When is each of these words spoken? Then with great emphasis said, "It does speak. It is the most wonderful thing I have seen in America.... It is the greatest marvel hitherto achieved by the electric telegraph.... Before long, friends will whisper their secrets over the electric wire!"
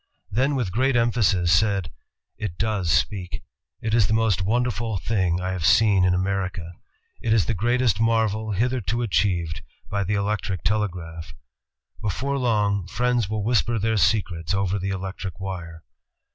Then 0.31 0.55
with 0.55 0.71
great 0.71 0.95
emphasis 0.95 1.51
said, 1.51 1.91
"It 2.35 2.57
does 2.57 2.89
speak. 2.91 3.43
It 3.81 3.93
is 3.93 4.07
the 4.07 4.15
most 4.15 4.41
wonderful 4.41 4.97
thing 4.97 5.39
I 5.39 5.51
have 5.51 5.63
seen 5.63 6.05
in 6.05 6.15
America.... 6.15 6.73
It 7.21 7.33
is 7.33 7.45
the 7.45 7.53
greatest 7.53 8.01
marvel 8.01 8.53
hitherto 8.53 9.03
achieved 9.03 9.61
by 9.91 10.03
the 10.03 10.15
electric 10.15 10.63
telegraph.... 10.63 11.35
Before 12.01 12.39
long, 12.39 12.87
friends 12.87 13.29
will 13.29 13.43
whisper 13.43 13.77
their 13.77 13.97
secrets 13.97 14.55
over 14.55 14.79
the 14.79 14.89
electric 14.89 15.39
wire!" 15.39 15.83